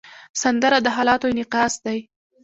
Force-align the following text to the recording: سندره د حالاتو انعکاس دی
سندره 0.41 0.77
د 0.85 0.87
حالاتو 0.95 1.25
انعکاس 1.31 1.73
دی 1.85 1.99